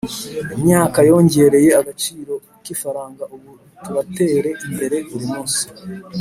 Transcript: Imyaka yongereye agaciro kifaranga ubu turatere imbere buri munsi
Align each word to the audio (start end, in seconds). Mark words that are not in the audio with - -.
Imyaka 0.55 0.97
yongereye 1.09 1.69
agaciro 1.81 2.33
kifaranga 2.65 3.23
ubu 3.35 3.51
turatere 3.83 4.51
imbere 4.67 4.97
buri 5.09 5.25
munsi 5.33 5.63